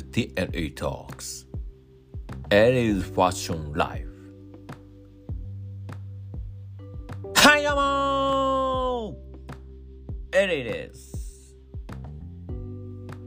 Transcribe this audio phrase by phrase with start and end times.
[0.00, 1.46] to TNE Talks
[2.50, 4.08] Eddie's Fashion Life
[7.36, 9.16] はいどうも
[10.32, 11.56] エリーです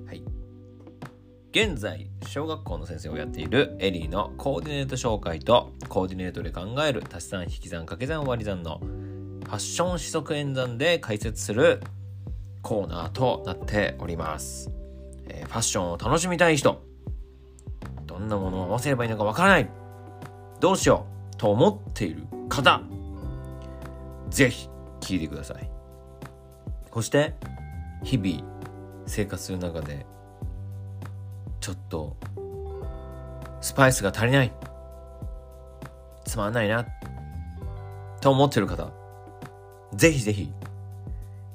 [0.07, 0.23] はい
[1.51, 11.81] 現在小学校の先生をやっているエリーのコーディネート紹介とコーディネートで考える足し算引き算掛け算割り算のファッション四則演算で解説する
[12.63, 14.82] コーナーとなっております。
[15.27, 16.83] えー、ファッションを楽しみたい人、
[18.05, 19.69] どんなものを合わせればいいのかわからない、
[20.59, 22.81] どうしようと思っている方、
[24.29, 24.69] ぜひ
[25.01, 25.69] 聞いてください。
[26.93, 27.35] そして、
[28.03, 28.43] 日々
[29.07, 30.05] 生活する中で、
[31.59, 32.15] ちょっと、
[33.61, 34.53] スパイスが足りない、
[36.25, 36.85] つまんないな、
[38.21, 38.91] と思ってる方、
[39.93, 40.53] ぜひぜひ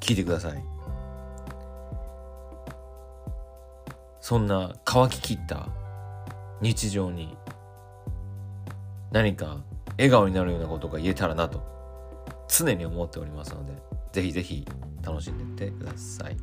[0.00, 0.77] 聞いてください。
[4.28, 5.70] そんな乾ききった
[6.60, 7.34] 日常に
[9.10, 11.62] 何か笑顔になるようなことが言えたらなと
[12.46, 13.72] 常に思っておりますので
[14.12, 14.66] ぜひぜひ
[15.02, 16.36] 楽しんでってください、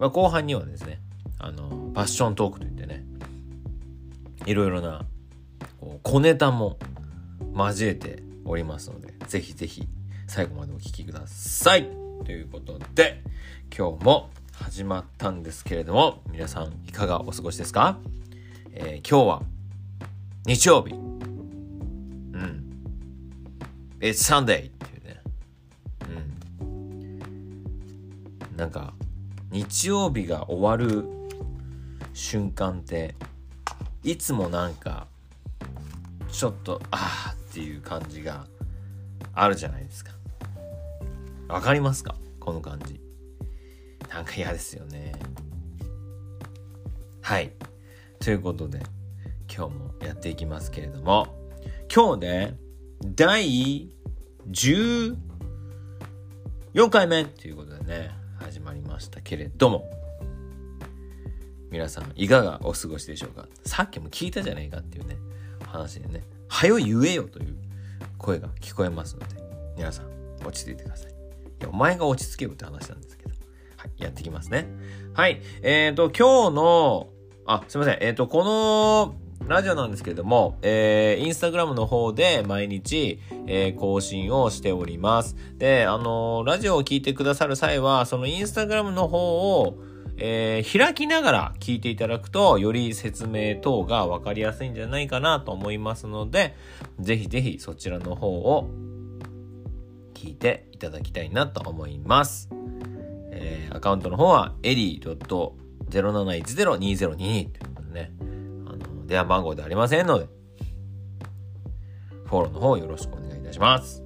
[0.00, 0.98] まあ、後半にはですね
[1.38, 3.04] あのファッショントークといってね
[4.46, 5.04] いろいろな
[6.02, 6.80] 小ネタも
[7.54, 9.86] 交えておりますのでぜひぜひ
[10.26, 11.88] 最後までお聴きください。
[12.24, 13.22] ということで
[13.70, 14.30] 今日も
[14.62, 17.98] 始まったんですけれども、皆さんいかがお過ごしですか、
[18.70, 19.42] えー、今日は
[20.46, 20.94] 日曜日。
[20.94, 22.64] うん。
[23.98, 25.20] It's Sunday っていうね。
[28.50, 28.56] うん。
[28.56, 28.94] なんか、
[29.50, 31.08] 日曜日が終わる
[32.14, 33.16] 瞬間って、
[34.04, 35.08] いつもなんか、
[36.30, 38.46] ちょっと、ああっていう感じが
[39.34, 40.12] あるじゃないですか。
[41.48, 42.14] わかりますか？
[42.38, 43.01] この感じ。
[44.12, 45.14] なんか嫌ですよね。
[47.22, 47.52] はい。
[48.20, 48.82] ということで、
[49.54, 51.26] 今日もやっていきますけれども、
[51.92, 52.54] 今日で、
[53.04, 53.88] 第
[54.50, 55.16] 14
[56.90, 59.90] 回目ということでね、始まりましたけれども、
[61.70, 63.48] 皆さんいかがお過ごしでしょうか？
[63.64, 65.16] さっきも聞いたじゃないかっていうね、
[65.66, 67.56] 話でね、はよ言えよという
[68.18, 69.36] 声が聞こえますので、
[69.76, 70.06] 皆さん
[70.44, 71.12] 落ち着いてください。
[71.12, 71.14] い
[71.60, 73.21] や、お前が落ち着けよって話なんですけど。
[73.82, 74.68] はい、やってきますね。
[75.12, 75.42] はい。
[75.62, 77.08] えっ、ー、と、今日の、
[77.46, 77.98] あ、すいません。
[78.00, 79.16] えっ、ー、と、この、
[79.48, 85.34] ラジオなんですけれども、えー、インスタグラムの方で毎日、えー、更新をしております。
[85.58, 89.82] で、あのー、ラジオを聞いてくださる際は、そのインスタグラムの方を、
[90.16, 96.54] えー、開きながら聞いていただくと、より説明等がわかりやすいんじゃないかなと思いますので、
[97.00, 98.70] ぜひぜひそちらの方を
[100.14, 102.48] 聞いていただきたいなと思います。
[103.32, 105.16] えー、アカウントの方は、エリー
[105.90, 108.12] .07102022 ということでね、
[108.66, 110.28] あの、電話番号ではありませんので、
[112.26, 114.02] フォローの方よろしくお願いいたします。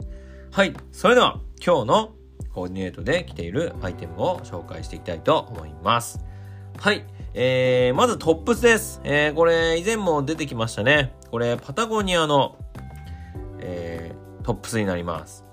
[0.52, 0.74] はい。
[0.92, 2.12] それでは、今日の
[2.52, 6.24] コーディネートで着ているアイテムを紹介していきたいと思います。
[6.78, 7.04] はい。
[7.34, 9.00] えー、まずトップスです。
[9.04, 11.12] えー、これ以前も出てきましたね。
[11.30, 12.56] これパタゴニアの、
[13.60, 15.44] えー、トップスになります。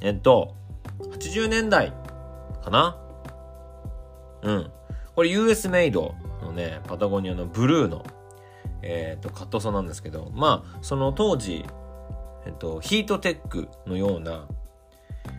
[0.00, 0.56] えっと、
[0.98, 1.92] 80年代
[2.66, 2.96] かな？
[4.42, 4.72] うん。
[5.14, 8.04] これ US メイドのね、パタゴニアのブルーの、
[8.82, 11.64] えっ、ー、と、カットソーなんですけど、まあ、その当時、
[12.44, 14.46] えっ、と、ヒートテックのような、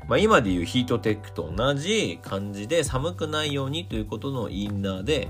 [0.07, 5.27] まあ今でいうヒートテックと同じ感じで寒くないようにということのインナーで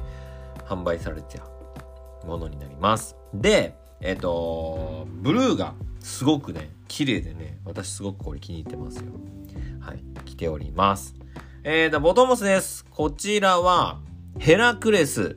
[0.65, 1.45] 販売されてた
[2.25, 3.15] ものになります。
[3.33, 9.11] で、えっ、と、ブルーがすごくね、綺麗でね、私すごくこれ気に入ってますよ。
[9.79, 11.15] はい、着ております。
[11.69, 12.85] えーと、ボトムスです。
[12.91, 13.99] こちらは、
[14.39, 15.35] ヘラクレス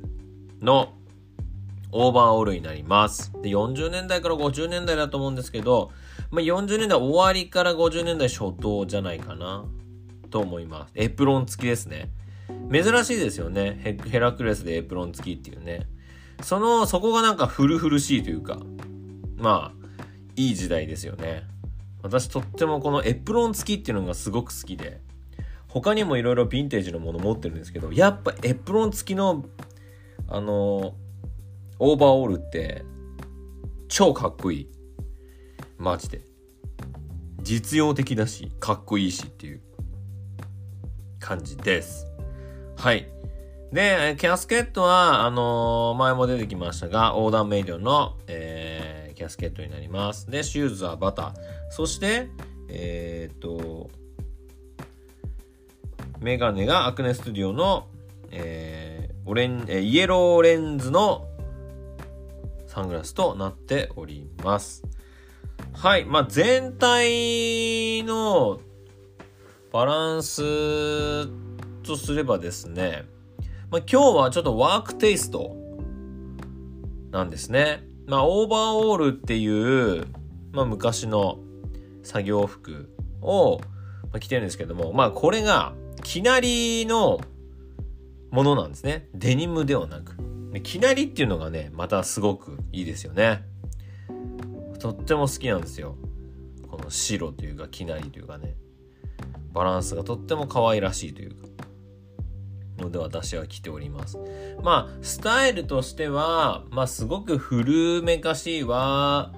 [0.61, 0.95] の
[1.91, 3.33] オーバーオールになります。
[3.43, 5.91] で、40年代から50年代だと思うんですけど、
[6.31, 9.65] まあ、40年代終わりから50年代初頭じゃないかな、
[10.31, 10.93] と思います。
[10.95, 12.13] エプロン付きですね。
[12.71, 13.99] 珍しいですよね。
[14.09, 15.89] ヘラクレスでエプロン付きっていうね。
[16.45, 18.61] その、そこがなんかフルフルしいというか、
[19.37, 19.87] まあ、
[20.37, 21.43] いい時代ですよね。
[22.05, 25.01] 私とってもこのエプロン付きっていうのがすごく好きで、
[25.73, 29.45] 他にもいろいろヴィンテージのもの持ってるんですけど、やっぱエプロン付きの、
[30.29, 30.95] あの
[31.79, 32.85] オーバーオールって、
[33.89, 34.69] 超かっこいい。
[35.79, 36.23] マジで。
[37.43, 39.61] 実用的だし、かっこいいしっていう
[41.21, 42.07] 感じです。
[42.77, 43.09] はい。
[43.73, 50.29] で、キャスケットは、あの、前も出てきましたが、オーダーメイドの、えー、キャスケットになります。
[50.31, 51.35] で、シューズはバター。
[51.71, 52.29] そして、
[52.69, 53.89] えー、っと、
[56.21, 57.89] メガネがアクネストディオの、
[58.31, 61.27] えー、オレン、えイエローレンズの
[62.67, 64.85] サングラスとなっております。
[65.73, 66.05] はい。
[66.05, 68.61] まあ、全体の
[69.73, 71.27] バランス
[71.83, 73.05] とすればですね、
[73.71, 75.57] まあ、今日はちょっとワークテイスト
[77.13, 77.83] なんですね。
[78.07, 80.07] まあ、オーバーオールっていう、
[80.53, 81.39] まあ、昔の
[82.03, 82.91] 作業服
[83.23, 83.61] を
[84.21, 85.73] 着てるんですけども、まあ、これが、
[86.03, 87.21] きなりの
[88.31, 89.09] ものなんですね。
[89.15, 90.17] デニムではなく。
[90.63, 93.43] きなりっていうのがね、またすごくいいですよね。
[94.79, 95.97] とっても好きなんですよ。
[96.69, 98.55] この白というか、きなりというかね。
[99.53, 101.51] バランスがとっても可愛らしいというか。
[102.81, 104.19] ので私は着ております。
[104.63, 109.33] まあ、スタイルとしては、まあ、すごく古めかしいわ、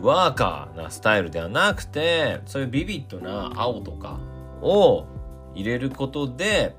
[0.00, 4.18] ワーカーなスタイルではなくて、そういうビビッドな青とか
[4.60, 5.06] を
[5.54, 6.74] 入れることで、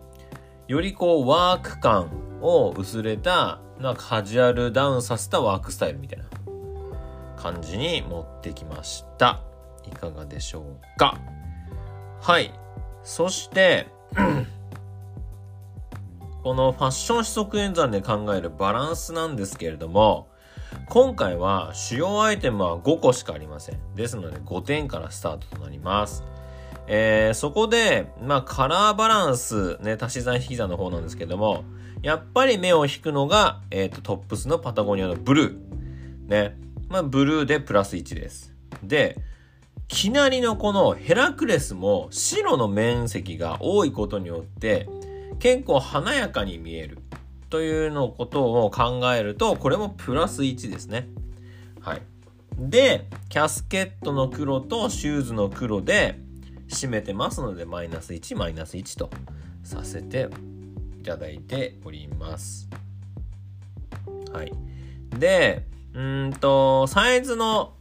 [0.67, 2.09] よりこうワーク感
[2.41, 6.25] を薄れた、なんかカジュアルダウンさせたワークスタイルみたいな
[7.35, 9.41] 感じに持ってきました。
[9.85, 11.19] いかがでしょうか
[12.21, 12.53] はい。
[13.03, 13.87] そして、
[16.43, 20.27] このファッション四則演算で考えるバランスなんですけれども、
[20.89, 23.79] 今回は主要アイテムは5個しかありません。
[23.95, 26.23] ですので5点からスタートとなります。
[26.87, 31.63] えー、そこで、まあ、カラーバランス、ね、足し算引き算の方なんですけども、
[32.01, 35.57] やっぱり目を引くのが、えっ、ー、と、トップスのパタゴニアのブルー。
[36.27, 36.57] ね。
[36.89, 38.53] まあ、ブルーでプラス1です。
[38.83, 39.17] で、
[39.87, 44.89] きなりのこのヘラクレスも白の面積が多いことによって
[45.39, 46.97] 結構華やかに見える
[47.49, 51.09] というのことを考えるとこれもプラス1ですね。
[51.79, 52.01] はい。
[52.57, 56.19] で、キャスケットの黒とシューズの黒で
[56.73, 59.09] 締めてますのでマイナス1マイナス1と
[59.63, 60.29] させて
[60.99, 62.69] いただいております。
[64.31, 64.51] はい。
[65.19, 67.73] で、うんと、サイズの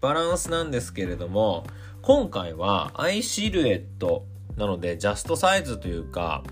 [0.00, 1.66] バランスなんですけれども、
[2.02, 4.24] 今回はアイシルエット
[4.56, 6.44] なので、ジャストサイズというか、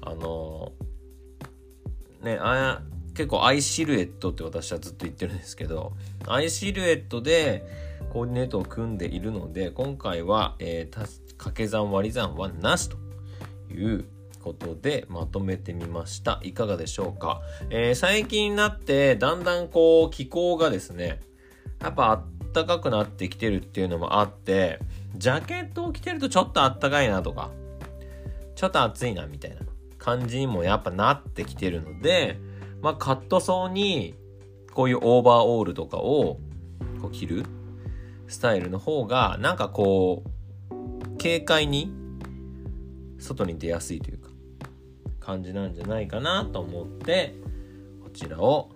[0.00, 0.72] あの、
[2.22, 2.82] ね、あ
[3.14, 5.92] 結構アイシルエットって私はずっと言ってるんですけど、
[6.26, 7.66] アイシルエットで
[8.10, 10.94] コーディネートを組んでいるので、今回は、えー、
[11.36, 12.96] 掛け算割り算はなしと
[13.72, 14.04] いう
[14.40, 16.40] ことでまとめてみました。
[16.42, 21.20] いかがでしょうか、えー、最近になってだんだんこう気候がですね、
[21.80, 24.78] やっぱ暖かくなってきてるっていうのもあって、
[25.16, 27.50] ジャケットを着てるとちょっとあったかいなとか、
[28.54, 29.58] ちょっと暑いなみたいな
[29.98, 32.38] 感じにもやっぱなってきてるので、
[32.82, 34.14] まあカットソーに
[34.74, 36.38] こういうオーバーオールとかを
[37.00, 37.46] こう着る
[38.26, 40.24] スタイルの方がなんかこ
[40.70, 41.92] う軽快に
[43.18, 44.30] 外に出やすいというか
[45.20, 47.34] 感じなんじゃないかなと思って
[48.02, 48.70] こちらを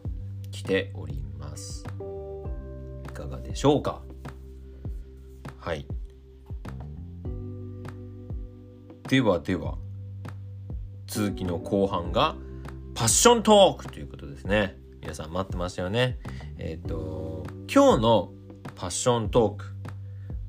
[0.53, 1.85] 着ております。
[3.05, 4.03] いかがでしょうか？
[5.59, 5.85] はい。
[9.09, 9.79] ではでは
[11.09, 12.36] 続きの後半が
[13.07, 16.19] ッショントークということですね皆さん待ってましたよね
[16.59, 18.33] えっ、ー、と今日の
[18.77, 19.77] パッショントーク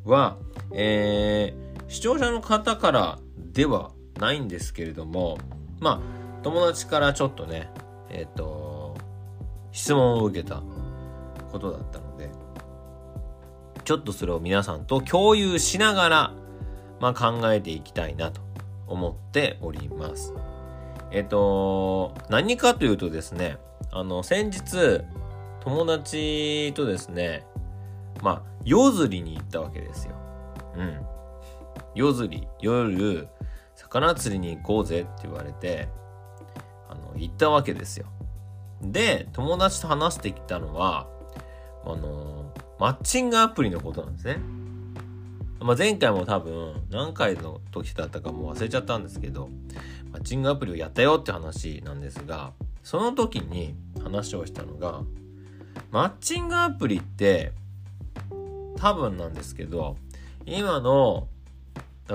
[0.09, 0.37] は、
[0.73, 3.19] えー、視聴者の方から
[3.53, 5.37] ではないんですけれども、
[5.79, 7.69] まあ、友達からちょっとね、
[8.09, 8.97] えっ、ー、と、
[9.71, 10.61] 質問を受けた
[11.51, 12.29] ことだったので、
[13.83, 16.33] ちょっとそれを皆さんと共有しながら、
[16.99, 18.41] まあ、考えていきたいなと
[18.87, 20.33] 思っております。
[21.11, 23.57] えっ、と、何かというとですね、
[23.91, 25.01] あの、先日、
[25.61, 27.45] 友達とですね、
[28.21, 30.15] まあ、夜釣りに行ったわけですよ。
[30.75, 31.05] うん。
[31.95, 33.27] 夜釣り、夜、
[33.75, 35.87] 魚釣りに行こうぜって言われて、
[36.89, 38.07] あの、行ったわけですよ。
[38.81, 41.07] で、友達と話してきたのは、
[41.85, 44.37] あの、マッチングアプリのことなんですね。
[45.59, 49.49] まあ、前回も多分何回の時だったかも忘れちゃったんですけど、
[50.11, 55.01] マッチングアプリをやったよって話なんですが、その時に話をしたのが、
[55.91, 57.51] マッチングアプリって
[58.77, 59.97] 多分なんですけど、
[60.45, 61.27] 今の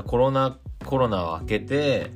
[0.07, 2.11] コロナコロナを明けて、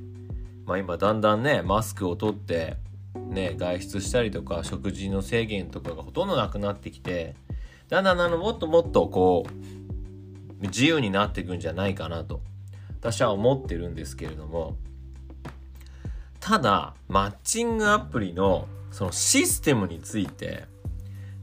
[0.64, 2.76] まあ今だんだんね、マスクを取って、
[3.14, 7.34] ね、外出したりとか、食事の制限とかがほとんどなくなってきて、
[7.88, 9.85] だんだんあの、もっともっとこう、
[10.60, 12.40] 自由になっていくんじゃないかなと、
[13.00, 14.76] 私は思ってるんですけれども、
[16.40, 20.64] ただ、マッチングアプリのそのシステムについて、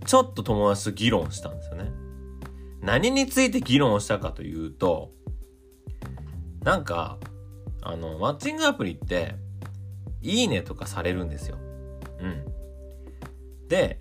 [0.05, 1.91] ちょっと友達と議論したんですよね。
[2.82, 5.12] 何について議論をしたかというと、
[6.63, 7.17] なんか、
[7.82, 9.36] あの、マッチングアプリって、
[10.22, 11.58] いいねとかされるんですよ。
[12.20, 13.67] うん。
[13.67, 14.00] で、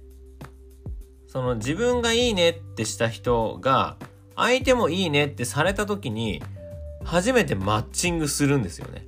[1.27, 3.97] その自分がいいねってした人が、
[4.37, 6.43] 相手もいいねってされた時に、
[7.05, 9.07] 初めてマッチングするんですよね。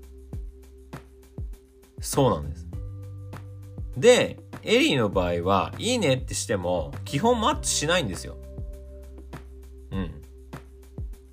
[2.01, 2.67] そうなんです。
[3.97, 8.37] で、エリーの場合は、いいねってしても、基本マッチしないんですよ。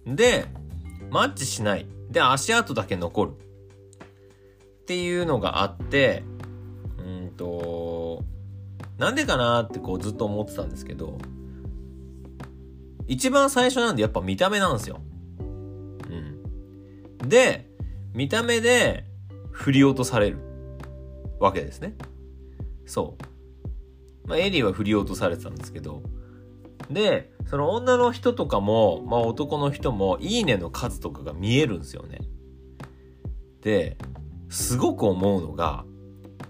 [0.05, 0.15] うん。
[0.15, 0.45] で、
[1.09, 1.87] マッチしない。
[2.09, 3.31] で、足跡だけ残る。
[3.31, 6.23] っていうのがあって、
[6.97, 8.23] うんと、
[8.97, 11.17] なんでかなってこうずっと思ってたんですけど、
[13.11, 15.01] 一番最初なんでやっぱ見た目なんですよ。
[15.37, 15.43] う
[17.25, 17.27] ん。
[17.27, 17.69] で、
[18.13, 19.03] 見た目で
[19.51, 20.37] 振り落とされる
[21.37, 21.93] わけですね。
[22.85, 23.17] そ
[24.25, 24.27] う。
[24.29, 26.03] まあ、エリーは振り落とされてたんですけど、
[26.89, 32.19] で、その女の人とかも、まあ男の人も、いいねの数とかが見えるんですよね。
[33.61, 33.97] で、
[34.47, 35.83] すごく思うのが、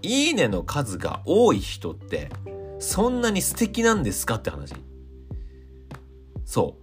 [0.00, 2.30] いいねの数が多い人って、
[2.78, 4.74] そんなに素敵なんですかって話。
[6.52, 6.76] そ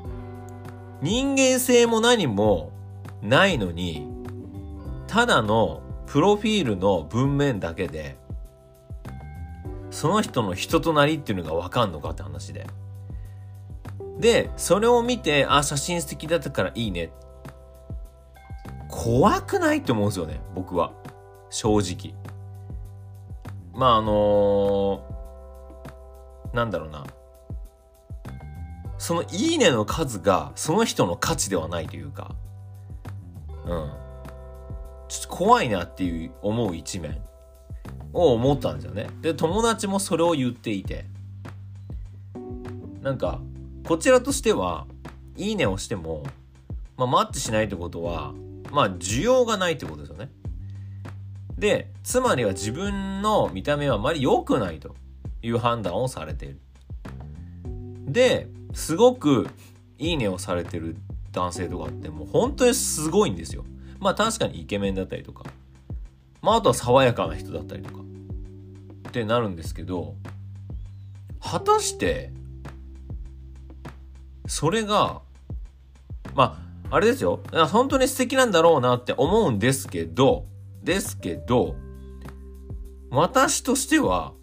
[0.00, 0.04] う。
[1.02, 2.70] 人間性も何も
[3.20, 4.06] ないのに、
[5.08, 8.16] ただのプロフィールの文面だけで、
[9.90, 12.68] その人の人となりっていうのがわかんのかって話で。
[14.20, 17.10] で、それを見て、あ、写真素敵だったからいいね。
[18.88, 20.92] 怖くないって思うんですよね、僕は。
[21.50, 22.14] 正直。
[23.74, 27.02] まあ、あのー、なんだろうな。
[29.06, 32.34] そのいいねの数がその人の価値ではないというか、
[33.64, 33.92] うん。
[35.06, 37.22] ちょっと怖いなっていう思う一面
[38.12, 39.08] を思ったんですよね。
[39.22, 41.04] で、友達もそれを言っていて、
[43.00, 43.40] なんか、
[43.86, 44.88] こちらとしては、
[45.36, 46.24] いいねをしても、
[46.96, 48.34] まあ、マッチしないってことは、
[48.72, 50.32] まあ、需要がないってことですよね。
[51.56, 54.96] で、つまりは自分の見た目はあまり良くないと
[55.42, 56.60] いう判断をされている。
[58.08, 59.48] で、すごく
[59.98, 60.96] いいねをされてる
[61.32, 63.64] 男性とかってもう本当にすごいんですよ。
[63.98, 65.44] まあ確かにイケメンだったりとか、
[66.42, 68.02] まああとは爽やかな人だったりとか、
[69.08, 70.14] ってなるんですけど、
[71.40, 72.30] 果たして、
[74.46, 75.22] それが、
[76.34, 77.40] まあ、あれですよ。
[77.72, 80.44] 本当に素敵なんだろうなって思うんですけど、
[80.84, 81.76] ですけど、
[83.10, 84.34] 私としては、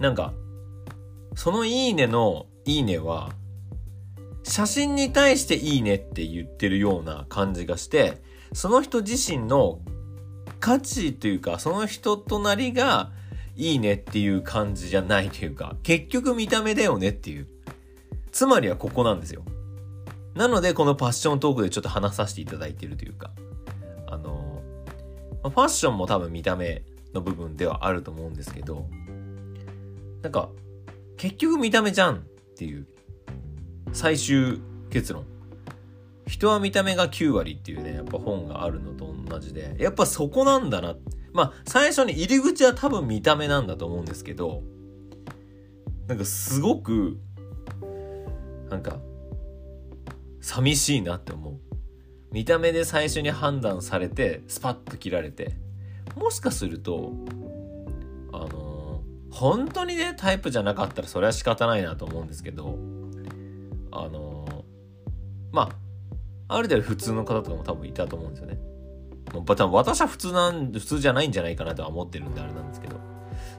[0.00, 0.34] なんか、
[1.36, 3.30] そのいいねのいいねは、
[4.42, 8.20] 写真に対していいねって言ってるような感じがして、
[8.52, 9.80] その人自身の
[10.60, 13.10] 価値というか、その人となりが
[13.56, 17.46] いいねっていう感じじゃないというか、結局見た目だよねっていう。
[18.32, 19.44] つまりはここなんですよ。
[20.34, 23.30] なので、このパッショントークでちょっと話させていただいてるというか、
[24.06, 24.62] あの、
[25.42, 26.82] ファッションも多分見た目
[27.14, 28.90] の部分ではあると思うんですけど、
[30.20, 30.50] なんか、
[31.16, 32.26] 結局見た目じゃん
[32.58, 32.88] っていう
[33.92, 34.60] 最終
[34.90, 35.24] 結論。
[36.26, 40.96] 人は見た目が9割っていうね、やっぱ本があるのと同じで、やっぱそこなんだな。
[41.32, 44.64] まあ、最初に入り口は多分見た目なんだと思うんですけど、
[46.08, 47.18] なんかすごく、
[48.68, 48.98] なんか、
[50.40, 51.60] 寂しいなって思う。
[52.32, 55.52] 見た目で最初に判断されて、スパッと切られて、
[56.16, 57.12] もしかすると、
[59.30, 62.78] 本当にね、タイプじゃなかったらそれは仕方ないなと思うんですけど、
[63.92, 64.64] あの、
[65.52, 65.70] ま
[66.48, 68.58] あ、ある程度普通の方とかも多分いたと思うんですよね。
[69.32, 72.96] もう多分私は普通なん、普通じゃないんじゃないかなとは思ってるんであれなんですけど。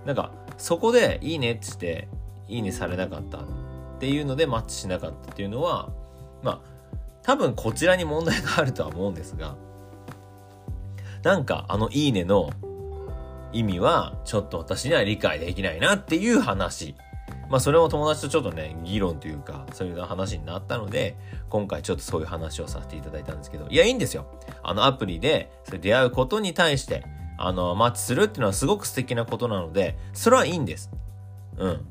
[0.05, 2.07] なんか、そこでいいねってして、
[2.47, 3.43] いいねされなかったっ
[3.99, 5.89] ていうのでマッチしなかったっていうのは、
[6.41, 9.55] まあ、多分こちらに問題があるとは思うんですが、
[11.21, 12.49] なんかあのいいねの
[13.51, 16.95] 意味はちょっと私には理解できないなっていう話
[17.49, 21.17] まあそれも友達とちょっとね、議論というか、そういう話になったので、
[21.49, 24.27] 今回ちょっとそういう話をさせていただいたんですけど、いや、いいんですよ。
[24.61, 27.03] あのアプリで、それ出会うことに対して、
[27.39, 30.91] あの、マッチするっていうのはすごく素敵なことなので、それはいいんです。
[31.57, 31.85] うん。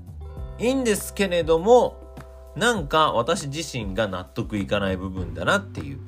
[0.60, 1.96] いいんですけれども、
[2.54, 5.98] なんか私自身が納得いかない部分だなっていう。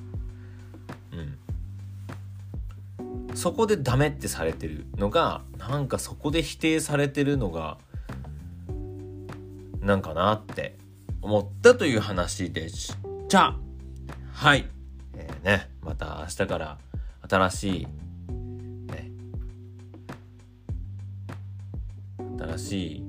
[3.40, 7.78] そこでダメってされてるのが、なんかそこで否定されてるのが、
[9.80, 10.76] なんかなって
[11.23, 12.94] 思ったという話でし
[13.30, 13.56] た。
[14.35, 14.68] はい。
[15.16, 16.78] えー、ね、また明日から
[17.30, 17.87] 新しい、
[18.92, 19.11] ね、
[22.38, 23.04] 新しい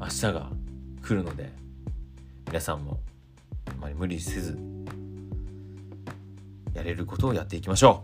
[0.00, 0.50] 明日が
[1.02, 1.52] 来るので、
[2.48, 2.98] 皆さんも
[3.66, 4.58] あまり無理せず、
[6.74, 8.02] やれることをやっていきましょ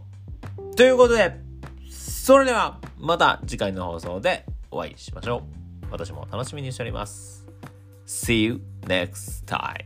[0.60, 0.76] う。
[0.76, 1.43] ということで、
[2.24, 5.42] それでは、また次回の放送でお会いしましょ
[5.82, 5.92] う。
[5.92, 7.46] 私も楽しみにしております。
[8.06, 9.83] See you next time.